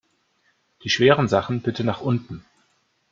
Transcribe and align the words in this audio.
Die 0.83 0.89
schweren 0.89 1.27
Sachen 1.27 1.61
bitte 1.61 1.83
nach 1.83 2.01
unten! 2.01 2.43